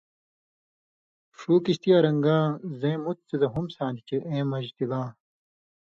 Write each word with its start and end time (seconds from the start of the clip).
ݜُو 1.37 1.53
کِشتیاں 1.65 2.01
رن٘گاں 2.05 2.45
زَیں 2.79 2.97
مُت 3.03 3.17
څیزہۡ 3.27 3.51
ہُم 3.53 3.65
سان٘دیۡ 3.75 4.05
چے 4.07 4.17
اېں 4.29 4.45
مژ 4.49 4.65
تِلاں۔ 4.77 5.07